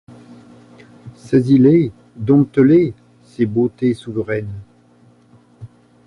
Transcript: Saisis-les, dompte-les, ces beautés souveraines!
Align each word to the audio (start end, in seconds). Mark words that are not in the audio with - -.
Saisis-les, 1.13 1.91
dompte-les, 2.15 2.95
ces 3.21 3.45
beautés 3.45 3.93
souveraines! 3.93 4.51